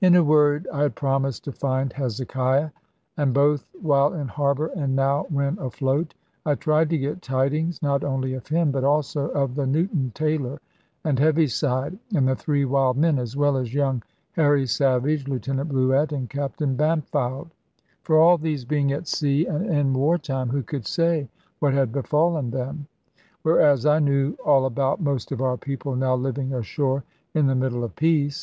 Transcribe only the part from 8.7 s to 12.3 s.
but also of the Newton tailor, and Heaviside, and